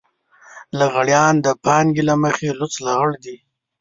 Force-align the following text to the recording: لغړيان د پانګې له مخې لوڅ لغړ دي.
لغړيان 0.79 1.35
د 1.45 1.47
پانګې 1.65 2.03
له 2.09 2.15
مخې 2.23 2.47
لوڅ 2.59 2.73
لغړ 2.85 3.09
دي. 3.23 3.35